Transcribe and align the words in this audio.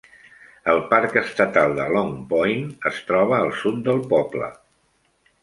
El 0.71 0.79
parc 0.93 1.19
estatal 1.21 1.75
de 1.79 1.85
Long 1.97 2.09
Point 2.33 2.65
es 2.93 3.03
troba 3.11 3.37
al 3.43 3.53
sud 3.61 3.79
del 3.91 4.03
poble. 4.17 4.51